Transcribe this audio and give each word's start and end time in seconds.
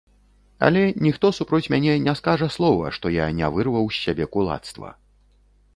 Але 0.67 0.81
ніхто 1.07 1.31
супроць 1.39 1.71
мяне 1.73 1.93
не 2.07 2.15
скажа 2.23 2.49
слова, 2.57 2.85
што 2.97 3.05
я 3.19 3.29
не 3.43 3.47
вырваў 3.59 3.85
з 3.95 4.07
сябе 4.07 4.25
кулацтва. 4.37 4.89